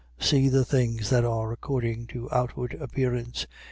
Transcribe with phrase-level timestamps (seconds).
[0.19, 0.25] 10:7.
[0.27, 3.45] See the things that are according to outward appearance.